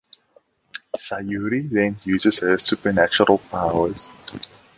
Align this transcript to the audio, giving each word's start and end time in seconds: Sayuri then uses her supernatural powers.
Sayuri 0.97 1.69
then 1.69 1.99
uses 2.05 2.39
her 2.39 2.57
supernatural 2.57 3.37
powers. 3.37 4.09